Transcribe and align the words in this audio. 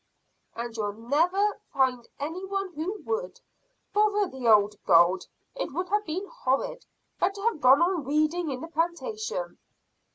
"And 0.55 0.75
you'll 0.75 0.93
never 0.93 1.59
find 1.71 2.07
any 2.19 2.43
one 2.43 2.73
who 2.73 3.03
would. 3.05 3.39
Bother 3.93 4.25
the 4.27 4.47
old 4.47 4.83
gold! 4.87 5.27
It 5.53 5.71
would 5.73 5.89
have 5.89 6.05
been 6.07 6.25
horrid. 6.27 6.87
Better 7.19 7.43
have 7.43 7.61
gone 7.61 7.83
on 7.83 8.03
weeding 8.03 8.49
in 8.49 8.61
the 8.61 8.67
plantation." 8.67 9.59